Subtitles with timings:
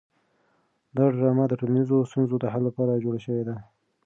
[0.97, 3.55] دا ډرامه د ټولنیزو ستونزو د حل لپاره جوړه شوې ده.